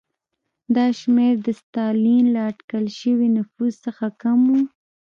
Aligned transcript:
دا 0.75 0.85
شمېر 0.99 1.33
د 1.45 1.47
ستالین 1.61 2.23
له 2.35 2.41
اټکل 2.49 2.85
شوي 2.99 3.27
نفوس 3.37 3.73
څخه 3.85 4.05
کم 4.21 4.39
و. 4.49 4.53